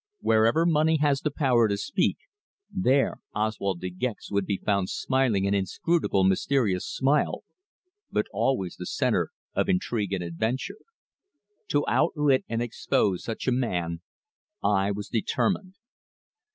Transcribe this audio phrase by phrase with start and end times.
[0.21, 2.17] Wherever money has the power to speak
[2.71, 7.43] there Oswald De Gex would be found smiling an inscrutable mysterious smile,
[8.11, 10.79] but always the centre of intrigue and adventure.
[11.67, 14.01] To outwit and expose such a man
[14.63, 15.75] I was determined.